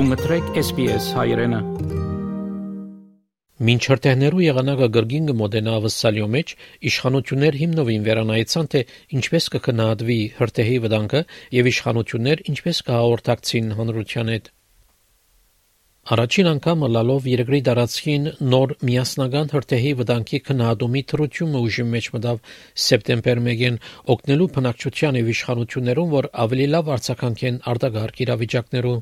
Դու 0.00 0.06
մտրեք 0.08 0.46
SPS 0.56 1.06
հայրենը։ 1.12 1.58
Մինչ 3.68 3.80
հրթեհներու 3.90 4.44
եղանակը 4.46 4.86
գրգին 4.94 5.26
կմոտենա 5.28 5.74
ավսալյո 5.76 6.28
մեջ, 6.34 6.54
իշխանություններ 6.90 7.58
հիմնովին 7.62 8.06
վերանայեցան 8.06 8.70
թե 8.74 8.82
ինչպես 9.18 9.48
կքննադվի 9.56 10.16
հրթեհի 10.38 10.78
վտանգը 10.86 11.22
եւ 11.58 11.68
իշխանություններ 11.74 12.42
ինչպես 12.54 12.80
կհաղորդակցին 12.88 13.68
հանրության 13.76 14.32
հետ։ 14.32 14.50
Առաջին 16.16 16.48
անգամ 16.56 16.88
լալով 16.96 17.28
երկրի 17.34 17.60
դարածքին 17.68 18.24
նոր 18.56 18.72
միասնական 18.88 19.52
հրթեհի 19.52 19.92
վտանգի 20.00 20.40
քննադումի 20.48 21.02
թրությունը 21.12 21.64
ուժի 21.68 21.88
մեջ 21.92 22.10
մտավ 22.16 22.40
սեպտեմբեր 22.88 23.44
1-ին 23.44 23.80
օգնելու 24.16 24.50
բնակչության 24.56 25.20
եւ 25.20 25.32
իշխանություններուն, 25.36 26.12
որ 26.16 26.32
ավելի 26.48 26.72
լավ 26.72 26.92
արձագանքեն 26.96 27.64
արտագարկ 27.74 28.24
իրավիճակներու։ 28.24 28.98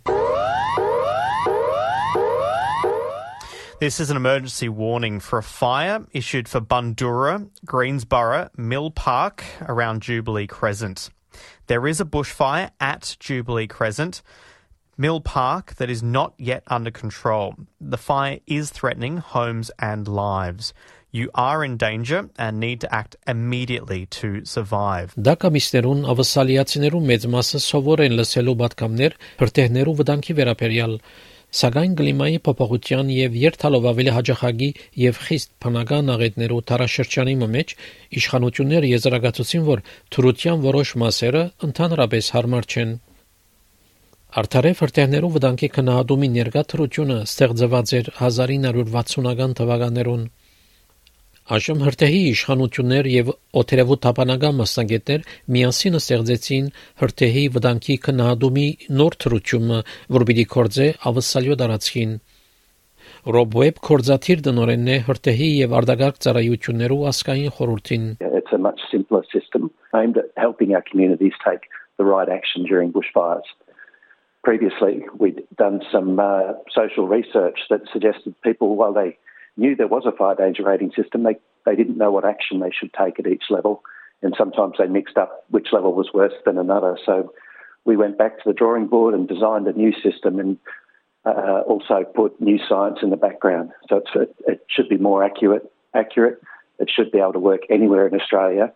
This 3.80 4.00
is 4.00 4.10
an 4.10 4.18
emergency 4.18 4.70
warning 4.70 5.20
for 5.20 5.40
a 5.40 5.44
fire 5.44 6.06
issued 6.12 6.48
for 6.48 6.62
Bundura, 6.62 7.50
Greensborough, 7.66 8.50
Mill 8.56 8.92
Park 8.92 9.44
around 9.68 10.02
Jubilee 10.02 10.48
Crescent. 10.48 11.10
There 11.68 11.88
is 11.88 12.00
a 12.00 12.06
bushfire 12.06 12.72
at 12.80 13.16
Jubilee 13.20 13.68
Crescent. 13.68 14.22
Mill 14.98 15.22
Park 15.22 15.76
that 15.76 15.90
is 15.90 16.04
not 16.04 16.34
yet 16.38 16.64
under 16.68 16.92
control. 16.92 17.56
The 17.82 17.98
fire 17.98 18.40
is 18.46 18.70
threatening 18.70 19.18
homes 19.18 19.72
and 19.80 20.08
lives. 20.08 20.74
You 21.12 21.30
are 21.36 21.64
in 21.64 21.78
danger 21.78 22.30
and 22.38 22.60
need 22.60 22.82
to 22.82 22.94
act 22.94 23.16
immediately 23.28 24.08
to 24.18 24.46
survive. 24.46 25.14
Դակամիստերուն 25.14 26.08
ավասալիացիներու 26.10 27.02
մեծ 27.10 27.28
մասը 27.30 27.62
սովոր 27.62 28.02
են 28.08 28.16
լսելու 28.18 28.56
պատկամներ 28.62 29.18
հրթեհներու 29.42 29.94
վտանգի 30.00 30.36
վերաբերյալ, 30.40 30.96
սակայն 31.49 31.93
գլիմայի 31.99 32.39
փոփոխության 32.45 33.11
եւ 33.15 33.37
երթալով 33.41 33.87
ավելի 33.89 34.13
հաջողագի 34.17 34.69
եւ 35.01 35.21
խիստ 35.27 35.51
բնական 35.65 36.13
աղետներու 36.15 36.59
տարաշրջանի 36.71 37.37
մեջ 37.57 37.75
իշխանությունները 38.21 38.91
եզրակացուցին, 38.93 39.63
որ 39.69 39.85
թրության 40.13 40.65
որոշ 40.69 40.93
մասերը 41.03 41.45
ընդհանրապես 41.69 42.31
հարմար 42.37 42.69
չեն։ 42.69 42.93
Արդարե 44.39 44.73
ֆրտերներու 44.77 45.33
վտանգի 45.39 45.69
քննադումի 45.73 46.29
ներկա 46.37 46.63
թրությունը 46.69 47.17
ստեղծված 47.25 47.93
էր 47.99 48.11
1960-ական 48.19 49.57
թվականներուն։ 49.63 50.29
Այժմ 51.49 51.79
հրթեհի 51.81 52.19
իշխանություններ 52.29 53.07
եւ 53.09 53.29
օթերևու 53.57 53.97
թափանական 54.05 54.57
մասնագետներ 54.59 55.23
միասին 55.55 55.99
ստեղծեցին 55.99 56.67
հրթեհի 57.03 57.45
վտանգի 57.55 57.95
քննադումի 58.05 58.67
նոր 58.99 59.17
թրությունը, 59.25 59.79
որ 60.17 60.25
պիտի 60.29 60.45
կորձե 60.55 60.89
ավսալյո 61.11 61.57
դարածքին։ 61.63 62.13
Rob 63.39 63.57
Webb 63.61 63.81
կորզաթիր 63.89 64.43
դնորենն 64.49 64.93
է 64.93 64.99
հրթեհի 65.09 65.49
եւ 65.63 65.79
արտագաղթ 65.81 66.21
ծառայություններու 66.27 67.01
ասկային 67.13 67.55
խորհրդին։ 67.57 68.05
It's 68.29 68.53
a 68.53 68.61
much 68.69 68.85
simpler 68.91 69.25
system 69.33 69.73
aimed 69.97 70.21
at 70.21 70.29
helping 70.37 70.77
our 70.77 70.85
communities 70.85 71.41
take 71.47 71.65
the 71.97 72.05
right 72.05 72.29
action 72.29 72.69
during 72.69 72.93
bushfires. 72.93 73.49
previously, 74.49 75.05
we'd 75.19 75.43
done 75.59 75.83
some 75.93 76.19
uh, 76.19 76.55
social 76.75 77.07
research 77.07 77.59
that 77.69 77.81
suggested 77.93 78.35
people, 78.43 78.77
while 78.77 78.95
they 78.95 79.19
knew 79.59 79.77
there 79.77 79.89
was 79.89 80.05
a 80.07 80.13
fire 80.13 80.35
danger 80.35 80.63
rating 80.63 80.93
system, 80.97 81.25
they, 81.25 81.37
they 81.67 81.77
didn't 81.77 81.99
know 81.99 82.11
what 82.11 82.25
action 82.25 82.61
they 82.61 82.71
should 82.71 82.93
take 82.95 83.19
at 83.19 83.27
each 83.27 83.45
level. 83.51 83.83
And 84.23 84.35
sometimes 84.37 84.75
they 84.79 84.87
mixed 84.87 85.17
up 85.17 85.45
which 85.51 85.69
level 85.73 85.93
was 85.93 86.11
worse 86.13 86.33
than 86.45 86.59
another. 86.59 86.99
So 87.05 87.33
we 87.85 87.97
went 87.97 88.19
back 88.19 88.39
to 88.39 88.43
the 88.47 88.53
drawing 88.53 88.87
board 88.87 89.15
and 89.15 89.29
designed 89.29 89.67
a 89.67 89.73
new 89.73 89.93
system 89.93 90.39
and 90.39 90.57
uh, 91.25 91.61
also 91.67 92.05
put 92.15 92.41
new 92.41 92.59
science 92.69 92.99
in 93.03 93.11
the 93.11 93.17
background. 93.17 93.71
So 93.89 94.03
it 94.47 94.65
should 94.69 94.89
be 94.89 94.97
more 94.97 95.23
accurate. 95.23 95.71
Accurate. 95.95 96.41
It 96.79 96.91
should 96.95 97.11
be 97.11 97.19
able 97.19 97.33
to 97.35 97.39
work 97.39 97.63
anywhere 97.71 98.07
in 98.07 98.15
Australia 98.19 98.73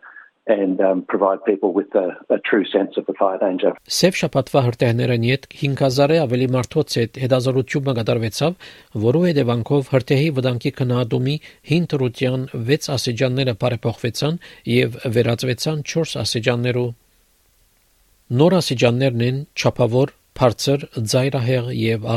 and 0.47 0.81
um, 0.81 1.03
provide 1.03 1.43
people 1.45 1.71
with 1.71 1.93
a, 1.95 2.17
a 2.29 2.37
true 2.39 2.65
sense 2.65 2.97
of 2.97 3.05
the 3.05 3.13
fire 3.13 3.39
danger. 3.39 3.71
Սև 3.87 4.17
շաբաթվա 4.19 4.63
հրթեհներն 4.67 5.27
իդ 5.29 5.47
5000-ը 5.61 6.17
ավելի 6.23 6.47
մարդոց 6.55 6.95
հետ 6.99 7.19
հետազոտությունը 7.23 7.95
կատարվեցավ, 7.99 8.57
որու 9.05 9.23
հետևանքով 9.27 9.91
հրթեհի 9.93 10.27
վտանգի 10.39 10.73
քննադումի 10.79 11.35
5 11.71 11.87
դրության 11.93 12.45
6 12.71 12.91
ասեջանները 12.97 13.55
բարեփոխվեցան 13.63 14.39
եւ 14.73 14.99
վերածվեցան 15.15 15.85
4 15.93 16.17
ասեջաններու։ 16.25 16.89
Նոր 18.43 18.57
ասեջաններն 18.59 19.27
են 19.29 19.43
չափավոր, 19.53 20.15
բարձր, 20.39 20.87
ծայրահեղ 21.13 21.71
եւ 21.79 22.09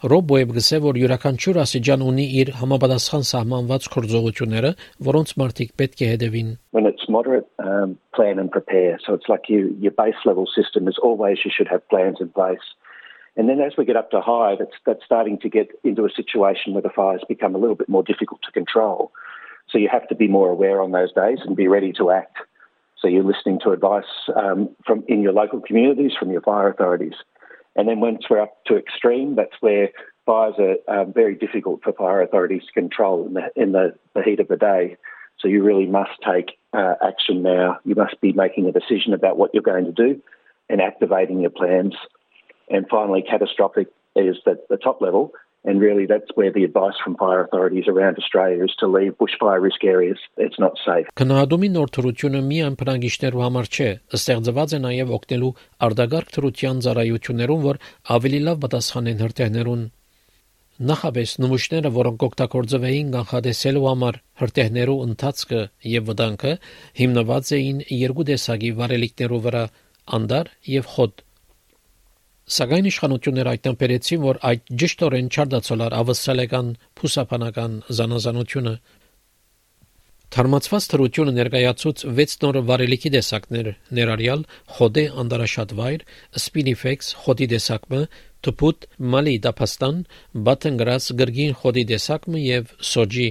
աղեդալի։ 0.00 0.10
Ռոբոև 0.12 0.50
գսե 0.52 0.78
որ 0.84 0.98
յուրաքանչյուր 1.00 1.58
ասիջան 1.62 2.02
ունի 2.04 2.24
իր 2.40 2.50
համապատասխան 2.60 3.22
սահմանված 3.28 3.86
գործողությունները, 3.94 4.70
որոնց 5.08 5.32
մարդիկ 5.40 5.70
պետք 5.80 6.02
է 6.04 6.08
հետևին։ 6.10 6.50
When 6.76 6.86
it's 6.86 7.08
moderate, 7.08 7.48
um, 7.64 7.96
plan 8.14 8.38
and 8.38 8.50
prepare. 8.50 8.98
So 9.04 9.14
it's 9.14 9.28
like 9.28 9.48
you, 9.48 9.74
your 9.80 9.92
base 9.92 10.20
level 10.26 10.46
system 10.46 10.86
is 10.86 10.98
always 11.02 11.38
you 11.44 11.50
should 11.50 11.68
have 11.68 11.88
plans 11.88 12.20
in 12.20 12.28
place. 12.28 12.66
And 13.36 13.48
then 13.48 13.60
as 13.60 13.72
we 13.78 13.84
get 13.84 13.96
up 13.96 14.10
to 14.10 14.20
high, 14.20 14.56
that's, 14.58 14.76
that's 14.84 15.04
starting 15.04 15.38
to 15.40 15.48
get 15.48 15.68
into 15.82 16.04
a 16.04 16.10
situation 16.10 16.72
where 16.72 16.82
the 16.82 16.92
fires 16.94 17.24
become 17.26 17.54
a 17.54 17.58
little 17.58 17.76
bit 17.76 17.88
more 17.88 18.02
difficult 18.02 18.40
to 18.42 18.52
control. 18.52 19.12
So 19.70 19.78
you 19.78 19.88
have 19.90 20.08
to 20.08 20.14
be 20.14 20.28
more 20.28 20.50
aware 20.50 20.80
on 20.80 20.92
those 20.92 21.12
days 21.12 21.38
and 21.44 21.56
be 21.56 21.68
ready 21.68 21.92
to 21.94 22.10
act. 22.10 22.36
So 23.00 23.08
you're 23.08 23.24
listening 23.24 23.60
to 23.64 23.72
advice 23.72 24.12
um, 24.36 24.70
from 24.86 25.04
in 25.08 25.22
your 25.22 25.32
local 25.32 25.60
communities, 25.60 26.12
from 26.18 26.30
your 26.30 26.40
fire 26.40 26.68
authorities. 26.68 27.14
And 27.75 27.87
then 27.87 27.99
once 27.99 28.25
we're 28.29 28.41
up 28.41 28.63
to 28.65 28.77
extreme, 28.77 29.35
that's 29.35 29.55
where 29.61 29.89
fires 30.25 30.55
are 30.59 31.01
um, 31.01 31.13
very 31.13 31.35
difficult 31.35 31.81
for 31.83 31.93
fire 31.93 32.21
authorities 32.21 32.63
to 32.65 32.73
control 32.73 33.25
in 33.25 33.33
the, 33.33 33.49
in 33.55 33.71
the, 33.71 33.95
the 34.13 34.23
heat 34.23 34.39
of 34.39 34.47
the 34.47 34.57
day. 34.57 34.97
So 35.39 35.47
you 35.47 35.63
really 35.63 35.87
must 35.87 36.11
take 36.25 36.57
uh, 36.73 36.95
action 37.05 37.41
now. 37.41 37.79
You 37.83 37.95
must 37.95 38.19
be 38.21 38.31
making 38.33 38.67
a 38.67 38.71
decision 38.71 39.13
about 39.13 39.37
what 39.37 39.51
you're 39.53 39.63
going 39.63 39.85
to 39.85 39.91
do 39.91 40.21
and 40.69 40.81
activating 40.81 41.41
your 41.41 41.49
plans. 41.49 41.95
And 42.69 42.87
finally, 42.89 43.23
catastrophic 43.27 43.87
is 44.15 44.37
the, 44.45 44.61
the 44.69 44.77
top 44.77 45.01
level. 45.01 45.33
And 45.63 45.79
really, 45.79 46.05
that's 46.07 46.31
where 46.33 46.51
the 46.51 46.63
advice 46.63 46.97
from 47.03 47.15
fire 47.17 47.41
authorities 47.45 47.87
around 47.87 48.17
Australia 48.17 48.63
is 48.63 48.73
to 48.79 48.87
leave 48.87 49.13
bushfire 49.21 49.61
risk 49.61 49.83
areas. 49.83 50.17
It's 50.37 50.57
not 50.57 50.73
safe. 50.81 51.05
Քննադումի 51.21 51.69
նոր 51.75 51.93
թրությունը 51.97 52.41
միայն 52.47 52.77
բնակիչներու 52.81 53.43
համար 53.45 53.69
չէ, 53.69 53.89
ստեղծված 54.17 54.73
է 54.73 54.79
նաև 54.87 55.13
օգնելու 55.17 55.51
արդագարգ 55.87 56.33
թրության 56.37 56.81
ծառայություններուն, 56.87 57.65
որ 57.69 57.81
ավելի 58.17 58.41
լավ 58.49 58.61
պատասխանեն 58.65 59.21
հրթեհներուն։ 59.21 59.83
Նախապես 60.81 61.31
նմուշները, 61.45 61.89
որոնք 61.93 62.23
օգտագործվեին 62.25 63.09
կանխատեսելու 63.13 63.83
համար 63.85 64.15
հրթեհներու 64.41 65.01
ընթացքը 65.05 65.59
եւ 65.93 66.07
վտանգը, 66.09 66.53
հիմնված 67.01 67.51
էին 67.57 67.83
երկու 68.01 68.25
տեսակի 68.31 68.71
վարելիքներու 68.81 69.41
վրա՝ 69.45 69.65
անդար 70.17 70.49
եւ 70.73 70.89
խոտ 70.95 71.21
Սակայն 72.51 72.87
իշխանությունները 72.91 73.51
այդտեղ 73.55 73.75
որ 74.21 74.39
այդ 74.51 74.71
ճշտորեն 74.81 75.29
չարդացոլար 75.31 75.93
ավսալական 76.01 76.73
փուսապանական 76.99 77.77
զանազանությունը 77.99 78.73
Թարմացված 80.31 80.85
թրությունը 80.91 81.31
ներկայացուց 81.35 82.01
6 82.17 82.35
նոր 82.41 82.57
վարելիքի 82.67 83.09
տեսակներ, 83.15 83.69
ներառյալ 83.97 84.45
խոդե 84.77 85.03
անդարաշատ 85.23 85.73
վայր, 85.79 86.05
սպինիֆեքս 86.39 87.09
խոդի 87.23 87.47
տեսակը, 87.51 87.99
թփուտ 88.47 88.87
մալի 89.11 89.35
դապաստան, 89.47 89.99
բաթնգրաս 90.47 91.09
գրգին 91.19 91.57
խոդի 91.59 91.83
տեսակը 91.91 92.43
եւ 92.45 92.71
սոջի 92.91 93.27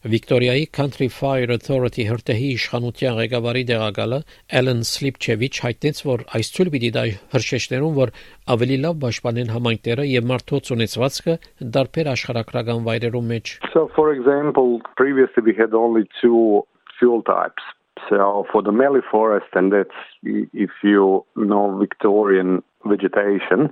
Վիկտորիայի 0.00 0.68
Country 0.72 1.10
Fire 1.12 1.52
Authority 1.52 2.06
հրտեհի 2.08 2.46
իշխանության 2.56 3.16
ղեկավարի 3.18 3.62
տեղակալը 3.68 4.18
Էլեն 4.60 4.78
Սլիփչևիչ 4.90 5.50
հայտնեց, 5.64 5.98
որ 6.08 6.22
այս 6.38 6.48
ցույց 6.56 6.70
պիտի 6.74 6.90
դա 6.94 7.02
հրշեջներուն, 7.34 7.92
որ 7.98 8.12
ավելի 8.54 8.78
լավ 8.84 8.94
պաշտպանեն 9.02 9.52
համայնքները 9.52 10.06
եւ 10.08 10.30
մարդոց 10.30 10.72
ունեցվածքը 10.76 11.34
դարբեր 11.76 12.10
աշխարհակրական 12.14 12.80
վայրերում 12.88 13.28
մեջ։ 13.34 13.52
So 13.76 13.82
for 13.92 14.06
example, 14.16 14.80
previously 14.96 15.44
we 15.44 15.52
had 15.52 15.76
only 15.76 16.08
two 16.22 16.64
fuel 16.96 17.20
types. 17.20 17.60
So 18.08 18.46
for 18.50 18.62
the 18.62 18.72
Mallee 18.72 19.04
forest, 19.04 19.52
and 19.52 19.70
that's 19.70 20.00
if 20.24 20.70
you 20.82 21.26
know 21.36 21.76
Victorian 21.76 22.62
vegetation, 22.86 23.68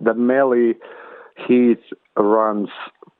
the 0.00 0.14
Mallee 0.14 0.78
heat 1.48 1.82
runs 2.16 2.68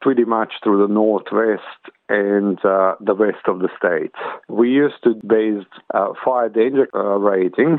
pretty 0.00 0.24
much 0.24 0.54
through 0.62 0.86
the 0.86 0.92
northwest 0.92 1.62
and 2.08 2.58
uh, 2.64 2.94
the 3.00 3.14
west 3.14 3.46
of 3.46 3.60
the 3.60 3.68
state. 3.78 4.12
We 4.48 4.70
used 4.70 5.02
to 5.04 5.14
base 5.26 5.64
uh, 5.94 6.12
fire 6.24 6.48
danger 6.48 6.88
uh, 6.94 7.18
rating 7.18 7.78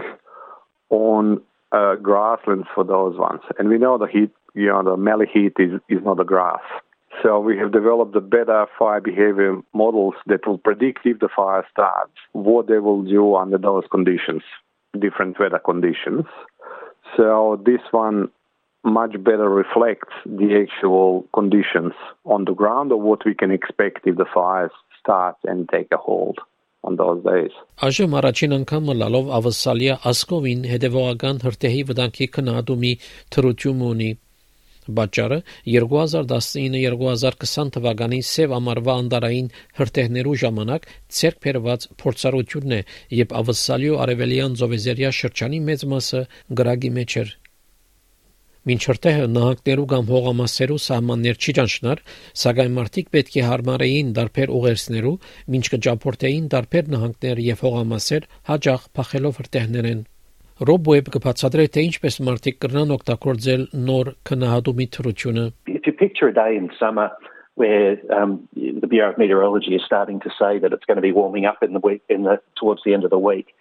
on 0.90 1.42
uh, 1.72 1.96
grasslands 1.96 2.68
for 2.74 2.84
those 2.84 3.18
ones, 3.18 3.42
and 3.58 3.70
we 3.70 3.78
know 3.78 3.98
the 3.98 4.08
heat, 4.08 4.32
you 4.54 4.68
know, 4.68 4.84
the 4.84 4.98
Mallee 4.98 5.28
heat 5.32 5.54
is, 5.58 5.72
is 5.90 6.04
not 6.04 6.20
a 6.20 6.24
grass. 6.24 6.62
So 7.22 7.40
we 7.40 7.58
have 7.58 7.72
developed 7.72 8.14
the 8.14 8.22
better 8.22 8.66
fire 8.78 9.02
behavior 9.02 9.58
models 9.74 10.16
that 10.26 10.48
will 10.48 10.58
predict 10.58 11.06
if 11.06 11.20
the 11.20 11.30
fire 11.36 11.66
starts, 11.72 12.14
what 12.32 12.68
they 12.68 12.80
will 12.80 13.04
do 13.04 13.36
under 13.36 13.58
those 13.58 13.84
conditions, 13.92 14.42
different 15.00 15.40
weather 15.40 15.60
conditions. 15.60 16.26
So 17.16 17.62
this 17.64 17.82
one 17.92 18.30
much 18.84 19.14
better 19.24 19.50
reflects 19.50 20.14
the 20.26 20.50
actual 20.64 21.26
conditions 21.34 21.94
on 22.26 22.46
the 22.46 22.54
ground 22.54 22.92
or 22.92 23.00
what 23.00 23.26
we 23.26 23.34
can 23.34 23.52
expect 23.52 24.06
if 24.06 24.18
the 24.18 24.26
fires 24.34 24.72
start 25.00 25.36
and 25.46 25.70
take 25.70 25.88
a 25.92 25.98
hold 25.98 26.40
on 26.84 26.98
those 26.98 27.24
days. 27.24 27.54
Այժմ 27.80 28.18
առաջին 28.20 28.56
անգամ 28.60 28.92
լալով 29.02 29.32
ավսալիա 29.40 29.96
ասկովին 30.12 30.68
հետևողական 30.72 31.40
հրտեհի 31.46 31.82
վտանգի 31.92 32.28
քննադումի 32.36 32.94
թրություն 33.36 33.88
ունի 33.88 34.12
Բաճարը 34.84 35.38
2019-2020 35.74 37.70
թվականի 37.78 38.20
սև 38.30 38.56
ամառվա 38.58 38.96
անդարային 39.04 39.48
հրտեհներու 39.80 40.34
ժամանակ 40.44 40.90
ցերկ 41.20 41.40
բերված 41.46 41.88
փորձառությունն 42.04 42.76
է, 42.80 42.82
եւ 43.22 43.38
ավսալիո 43.44 44.02
արևելյան 44.04 44.60
զովեզերիա 44.60 45.14
շրջանի 45.22 45.64
մեծ 45.72 45.88
մասը 45.94 46.26
գրագի 46.60 46.92
մեջ 47.00 47.18
էր։ 47.24 47.34
Մինչ 48.64 48.80
հրտեհը 48.88 49.24
նահանգներու 49.28 49.86
կամ 49.92 50.06
հողամասերու 50.08 50.78
սահմաններ 50.84 51.40
չի 51.44 51.54
ճանչնար, 51.58 52.02
սակայն 52.44 52.78
մարդիկ 52.78 53.10
պետք 53.16 53.34
է 53.36 53.44
հարմարեին 53.44 54.14
դարբեր 54.16 54.54
ուղերձներու, 54.60 55.14
մինչ 55.52 55.66
կճապորտեին 55.74 56.48
դարբեր 56.54 56.88
նահանգներ 56.94 57.42
եւ 57.44 57.64
հողամասեր 57.68 58.30
հաջող 58.54 58.88
փախելով 58.96 59.42
հրտեհներեն։ 59.44 60.02
Ռոբ 60.64 60.90
Ուեբ 60.94 61.08
կբացատրի 61.18 61.68
թե 61.76 61.84
ինչպես 61.90 62.18
մարդիկ 62.24 62.58
կրնան 62.64 62.96
օգտագործել 62.96 63.64
նոր 63.84 64.14
քնահատումի 64.30 64.88
թրությունը։ 64.96 65.46
If 65.68 65.88
you 65.90 65.94
picture 66.00 66.30
a 66.32 66.36
day 66.40 66.56
in 66.56 66.72
summer 66.80 67.10
where 67.56 67.98
um, 68.16 68.48
the 68.56 68.88
Bureau 68.88 69.12
of 69.12 69.18
Meteorology 69.18 69.76
is 69.76 69.84
starting 69.86 70.20
to 70.22 70.30
say 70.40 70.58
that 70.60 70.72
it's 70.72 70.86
going 70.86 70.98
to 70.98 71.02
be 71.02 71.12
warming 71.12 71.46
up 71.46 71.62
in 71.62 71.74
the 71.74 71.84
week 71.84 72.02
in 72.08 72.24
the 72.24 72.40
towards 72.56 72.82
the 72.86 72.94
end 72.94 73.04
of 73.04 73.10
the 73.10 73.20
week, 73.20 73.54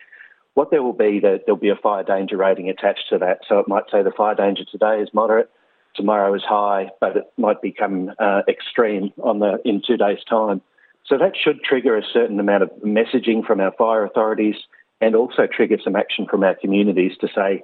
what 0.54 0.70
there 0.70 0.82
will 0.82 0.93
be 0.93 1.20
there'll 1.20 1.56
be 1.56 1.70
a 1.70 1.76
fire 1.76 2.04
danger 2.04 2.37
rating 2.37 2.69
attached 2.69 3.04
to 3.10 3.19
that. 3.19 3.40
So 3.49 3.58
it 3.58 3.69
might 3.69 3.84
say 3.90 4.02
the 4.02 4.10
fire 4.10 4.34
danger 4.34 4.64
today 4.64 5.00
is 5.00 5.08
moderate, 5.12 5.50
tomorrow 5.94 6.34
is 6.34 6.43
high, 6.46 6.90
but 7.00 7.16
it 7.16 7.25
might 7.37 7.62
become 7.62 8.12
uh, 8.19 8.43
extreme 8.49 9.12
on 9.22 9.38
the 9.38 9.58
in 9.64 9.82
two 9.87 9.96
days' 9.96 10.25
time. 10.28 10.60
So 11.06 11.19
that 11.19 11.32
should 11.37 11.62
trigger 11.62 11.96
a 11.96 12.02
certain 12.12 12.38
amount 12.38 12.62
of 12.62 12.70
messaging 12.84 13.44
from 13.44 13.60
our 13.60 13.72
fire 13.72 14.04
authorities 14.04 14.56
and 15.00 15.16
also 15.16 15.49
trigger 15.52 15.76
some 15.82 15.96
action 15.96 16.26
from 16.31 16.44
our 16.44 16.54
communities 16.54 17.12
to 17.20 17.28
say 17.34 17.62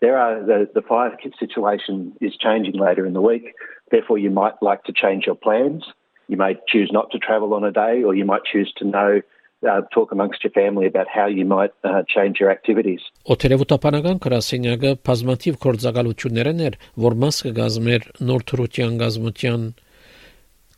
there 0.00 0.18
are 0.18 0.44
the, 0.44 0.68
the 0.74 0.82
fire 0.82 1.16
situation 1.38 2.12
is 2.20 2.36
changing 2.36 2.78
later 2.78 3.06
in 3.06 3.12
the 3.12 3.20
week. 3.20 3.54
Therefore, 3.90 4.18
you 4.18 4.30
might 4.30 4.54
like 4.60 4.82
to 4.84 4.92
change 4.92 5.26
your 5.26 5.36
plans. 5.36 5.84
You 6.26 6.36
may 6.36 6.56
choose 6.66 6.90
not 6.92 7.10
to 7.12 7.18
travel 7.18 7.54
on 7.54 7.62
a 7.62 7.70
day, 7.70 8.02
or 8.02 8.14
you 8.14 8.24
might 8.24 8.42
choose 8.44 8.72
to 8.78 8.84
know, 8.84 9.22
uh, 9.62 9.82
talk 9.94 10.12
amongst 10.12 10.42
your 10.44 10.52
family 10.52 10.86
about 10.86 11.08
how 11.08 11.26
you 11.26 11.44
might 11.44 11.74
uh, 11.84 12.02
change 12.14 12.40
your 12.40 12.50
activities. 12.50 13.02
Օթերևութապանական 13.32 14.20
գրասենյակը 14.26 14.92
բազմաթիվ 15.08 15.62
կորցակալություններ 15.66 16.52
էր, 16.68 16.76
որ 17.06 17.18
մաս 17.24 17.40
կգազմեր 17.46 18.10
նոր 18.30 18.46
թրության 18.52 19.00
գազմության 19.04 19.72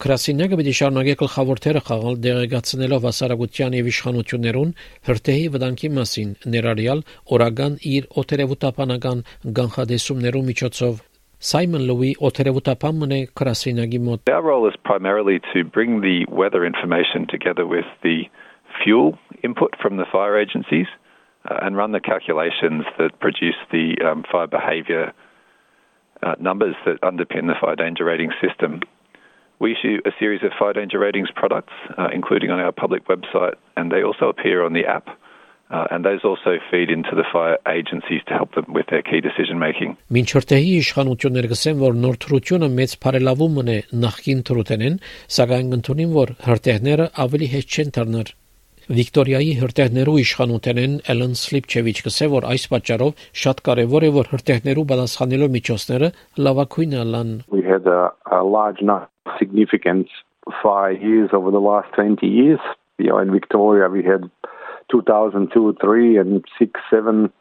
Քրասինյակը 0.05 0.57
պիտի 0.59 0.73
շարունակի 0.77 1.13
գլխավոր 1.21 1.61
թերը 1.65 1.81
խաղալ 1.87 2.17
դեղեկացնելով 2.25 3.05
հասարակության 3.07 3.77
եւ 3.79 3.91
իշխանություններուն 3.93 4.73
հրթեհի 5.09 5.45
վտանգի 5.55 5.91
մասին, 5.99 6.33
ներառյալ 6.55 7.03
օրական 7.37 7.77
իր 7.95 8.09
օթերևութապանական 8.23 9.23
գանխադեսումներու 9.59 10.43
միջոցով 10.51 10.99
Simon 11.45 11.87
Louis 11.87 12.17
Քրասինյակի 12.19 14.01
մոտ 14.09 14.31
Our 14.35 14.43
role 14.43 14.67
is 14.67 14.77
primarily 14.83 15.39
to 15.53 15.63
bring 15.63 16.01
the 16.01 16.27
weather 16.27 16.65
information 16.65 17.27
together 17.31 17.67
with 17.67 17.87
the 18.03 18.27
fuel 18.84 19.18
input 19.44 19.76
from 19.81 19.98
the 19.98 20.06
fire 20.12 20.38
agencies 20.38 20.88
uh, 21.50 21.60
and 21.62 21.76
run 21.76 21.92
the 21.92 22.00
calculations 22.00 22.84
that 22.98 23.20
produce 23.20 23.56
the 23.72 23.96
um, 24.06 24.24
fire 24.30 24.48
behaviour 24.48 25.14
uh, 26.24 26.36
numbers 26.40 26.76
that 26.86 27.00
underpin 27.02 27.48
the 27.48 27.56
fire 27.60 27.76
danger 27.76 28.06
rating 28.06 28.31
system. 28.42 28.81
We 29.60 29.74
issue 29.74 30.00
a 30.06 30.12
series 30.18 30.42
of 30.44 30.52
fire 30.58 30.74
danger 30.74 31.00
ratings 31.00 31.30
products, 31.36 31.74
uh, 31.98 32.08
including 32.14 32.50
on 32.50 32.60
our 32.60 32.72
public 32.72 33.08
website, 33.08 33.56
and 33.76 33.92
they 33.92 34.04
also 34.04 34.30
appear 34.30 34.64
on 34.64 34.74
the 34.74 34.86
app. 34.86 35.08
Uh, 35.70 35.86
and 35.92 36.04
those 36.04 36.22
also 36.24 36.58
feed 36.72 36.90
into 36.90 37.12
the 37.14 37.24
fire 37.31 37.58
agencies 37.68 38.22
to 38.26 38.34
help 38.34 38.56
them 38.56 38.66
with 38.70 38.88
their 38.88 39.04
key 39.04 39.22
decision 39.22 39.60
making. 39.60 39.96
Մինչ 40.10 40.30
հրթեհի 40.34 40.72
իշխանությունները 40.80 41.52
գսեն, 41.52 41.78
որ 41.84 42.00
նոր 42.06 42.18
թրությունը 42.26 42.70
մեծ 42.80 42.96
բարելավում 43.06 43.62
է 43.62 43.78
նախքին 44.06 44.42
թրութենեն, 44.50 45.00
սակայն 45.38 45.78
ընդունին, 45.78 46.16
որ 46.18 46.34
հրթեհները 46.50 47.10
ավելի 47.26 47.52
հեշտ 47.54 47.78
չեն 47.78 47.94
դառնար։ 48.00 48.34
Վիկտորիայի 48.85 49.53
հրթեհներու 49.63 50.15
իշխանութենեն 50.21 50.97
Էլեն 51.15 51.37
Սլիպչևիչ 51.41 51.95
գսե, 52.05 52.27
որ 52.35 52.47
այս 52.53 52.67
պատճառով 52.75 53.23
շատ 53.43 53.63
կարևոր 53.69 54.05
է, 54.05 54.11
որ 54.17 54.29
հրթեհներու 54.35 54.85
պատասխանելու 54.91 55.49
միջոցները 55.55 56.11
լավագույնը 56.45 57.05
լան։ 57.15 57.31
We 57.55 57.65
had 57.65 57.89
a, 57.89 58.13
a 58.29 58.43
large 58.45 58.83
number 58.83 59.09
significant 59.39 60.13
fire 60.63 60.93
years 60.93 61.31
over 61.33 61.51
the 61.51 61.65
last 61.65 61.89
20 61.95 62.27
years. 62.27 62.61
You 62.99 63.09
know, 63.09 63.19
in 63.19 63.33
Victoria, 63.33 63.89
we 63.89 64.03
had 64.03 64.31
2002, 64.91 65.77
3, 65.81 66.19
and 66.19 66.45
6, 66.59 66.81
7. 66.91 67.33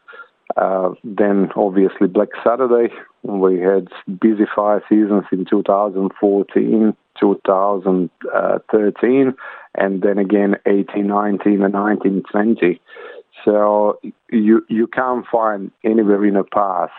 Uh, 0.56 0.94
then, 1.04 1.50
obviously, 1.56 2.08
Black 2.08 2.30
Saturday. 2.44 2.94
We 3.24 3.60
had 3.60 3.88
busy 4.20 4.46
fire 4.56 4.84
seasons 4.88 5.24
in 5.32 5.46
2014, 5.46 6.96
2013, 7.20 9.34
and 9.76 10.02
then 10.02 10.18
again 10.18 10.56
18, 10.66 11.08
19, 11.08 11.62
and 11.62 11.74
19, 11.74 12.24
20. 12.32 12.82
So 13.44 14.00
you 14.32 14.66
you 14.70 14.88
can't 14.88 15.26
find 15.32 15.72
anywhere 15.84 16.24
in 16.26 16.36
the 16.36 16.44
past, 16.44 16.92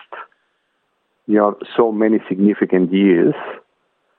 you 1.27 1.37
know, 1.37 1.59
so 1.77 1.93
many 1.93 2.19
significant 2.29 2.93
years 2.93 3.35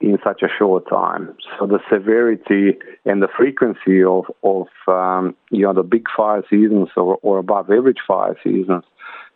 in 0.00 0.18
such 0.22 0.42
a 0.42 0.48
short 0.58 0.88
time. 0.88 1.34
So 1.58 1.66
the 1.66 1.78
severity 1.90 2.76
and 3.04 3.22
the 3.22 3.28
frequency 3.34 4.02
of, 4.02 4.24
of 4.42 4.66
um, 4.88 5.34
you 5.50 5.62
know, 5.62 5.72
the 5.72 5.82
big 5.82 6.06
fire 6.14 6.42
seasons 6.50 6.88
or, 6.96 7.18
or 7.22 7.38
above 7.38 7.70
average 7.70 8.00
fire 8.06 8.36
seasons 8.44 8.84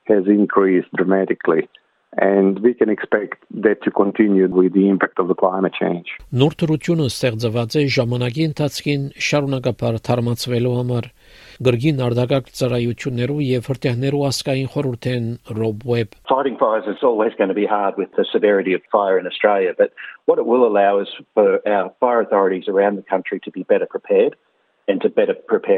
has 0.04 0.26
increased 0.26 0.88
dramatically. 0.94 1.68
And 2.18 2.58
we 2.58 2.74
can 2.74 2.88
expect 2.88 3.38
that 3.62 3.82
to 3.84 3.90
continue 3.90 4.48
with 4.48 4.72
the 4.72 4.88
impact 4.88 5.20
of 5.20 5.28
the 5.28 5.34
climate 5.34 5.74
change. 5.78 6.10
Նոր 6.34 6.56
թրությունը 6.58 7.06
ստեղծված 7.06 7.76
է 7.78 7.84
ժամանակի 7.96 8.46
ընթացքին 8.50 9.04
շարունակապար 9.28 9.98
թարմացվելու 10.08 10.74
համար 10.80 11.08
գրգին 11.68 12.02
արտակարգ 12.08 12.50
ծառայություններու 12.60 13.38
եւ 13.46 13.70
հրթեհներու 13.70 14.24
ասկային 14.30 14.70
խորհուրդեն 14.74 15.30
Rob 15.60 15.86
Webb 15.86 16.18
Fighting 16.26 16.58
fires 16.58 16.90
is 16.90 17.06
always 17.06 17.38
going 17.38 17.52
to 17.54 17.58
be 17.62 17.66
hard 17.66 17.94
with 17.96 18.10
the 18.18 18.26
severity 18.32 18.74
of 18.74 18.82
fire 18.90 19.18
in 19.18 19.26
Australia, 19.30 19.72
but 19.78 19.94
what 20.26 20.42
it 20.42 20.46
will 20.46 20.66
allow 20.66 20.98
is 20.98 21.08
for 21.34 21.62
our 21.66 21.94
fire 22.00 22.20
authorities 22.20 22.66
around 22.66 22.96
the 22.96 23.06
country 23.06 23.38
to 23.46 23.50
be 23.52 23.62
better 23.62 23.86
prepared 23.86 24.34
and 24.34 24.49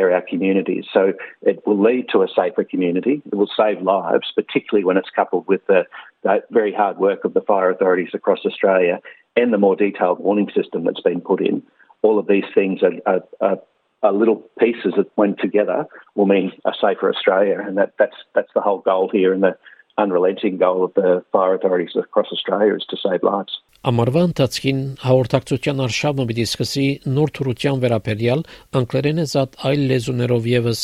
our 0.00 0.22
communities. 0.22 0.84
So 0.92 1.12
it 1.42 1.66
will 1.66 1.80
lead 1.80 2.06
to 2.12 2.22
a 2.22 2.28
safer 2.28 2.64
community. 2.64 3.22
It 3.26 3.34
will 3.34 3.50
save 3.56 3.82
lives, 3.82 4.32
particularly 4.34 4.84
when 4.84 4.96
it's 4.96 5.10
coupled 5.10 5.46
with 5.46 5.66
the, 5.66 5.84
the 6.22 6.42
very 6.50 6.72
hard 6.72 6.98
work 6.98 7.24
of 7.24 7.34
the 7.34 7.40
fire 7.40 7.70
authorities 7.70 8.10
across 8.14 8.40
Australia 8.46 9.00
and 9.36 9.52
the 9.52 9.58
more 9.58 9.76
detailed 9.76 10.20
warning 10.20 10.50
system 10.54 10.84
that's 10.84 11.00
been 11.00 11.20
put 11.20 11.40
in. 11.40 11.62
All 12.02 12.18
of 12.18 12.26
these 12.26 12.44
things 12.54 12.80
are, 12.82 12.92
are, 13.06 13.22
are 13.40 13.58
uh, 14.02 14.10
little 14.10 14.42
pieces 14.58 14.94
that 14.96 15.16
went 15.16 15.38
together 15.38 15.86
will 16.14 16.26
mean 16.26 16.52
a 16.64 16.72
safer 16.80 17.08
Australia, 17.08 17.62
and 17.64 17.78
that, 17.78 17.92
that's 17.98 18.16
that's 18.34 18.52
the 18.54 18.60
whole 18.60 18.80
goal 18.80 19.08
here, 19.12 19.32
and 19.32 19.42
the 19.42 19.56
unrelenting 19.96 20.58
goal 20.58 20.84
of 20.84 20.94
the 20.94 21.24
fire 21.30 21.54
authorities 21.54 21.94
across 21.94 22.26
Australia 22.32 22.74
is 22.74 22.84
to 22.88 22.96
save 22.96 23.22
lives. 23.22 23.60
Ամառվա 23.82 24.20
ընթացքին 24.28 24.80
հաղորդակցության 25.02 25.80
արշավը 25.82 26.24
պիտի 26.28 26.42
սկսի 26.46 26.84
նոր 27.16 27.30
թրության 27.34 27.80
վերաբերյալ 27.82 28.44
անգլերենը 28.78 29.24
զատ 29.32 29.56
այլ 29.70 29.82
լեզուներով 29.90 30.46
եւս 30.52 30.82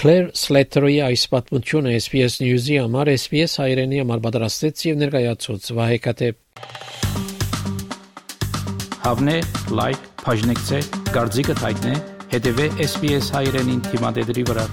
Claire 0.00 0.30
Slater-ի 0.40 0.96
այս 1.04 1.26
պատմությունը 1.34 1.92
SPS 1.98 2.40
News-ի 2.40 2.78
համար 2.80 3.12
SPS 3.18 3.60
հայրենի 3.60 4.00
համար 4.00 4.22
պատրաստեց 4.24 4.84
եւ 4.88 5.00
ներկայացուց 5.04 5.72
Վահե 5.76 5.98
Կատե 6.08 6.30
Հավնե, 9.04 9.36
լայք, 9.76 10.06
բաժնեկցե, 10.24 10.80
դարձիկը 11.12 11.58
թայտնե, 11.60 11.98
հետեւե 12.32 12.70
SPS 12.88 13.34
հայրենին 13.36 13.84
թիմադեդի 13.90 14.48
վրա 14.48 14.64